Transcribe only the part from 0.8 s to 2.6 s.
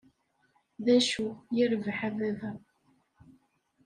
D acu, yirbeḥ a baba".